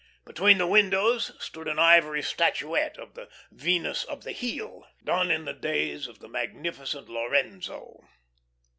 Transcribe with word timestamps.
Between 0.25 0.57
the 0.57 0.65
windows 0.65 1.31
stood 1.37 1.67
an 1.67 1.77
ivory 1.77 2.23
statuette 2.23 2.97
of 2.97 3.13
the 3.13 3.29
"Venus 3.51 4.03
of 4.03 4.23
the 4.23 4.31
Heel," 4.31 4.87
done 5.03 5.29
in 5.29 5.45
the 5.45 5.53
days 5.53 6.07
of 6.07 6.17
the 6.17 6.27
magnificent 6.27 7.07
Lorenzo. 7.07 8.03